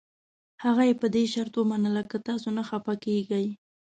[0.63, 3.47] هغه یې په دې شرط ومنله که تاسي نه خفه کېږئ.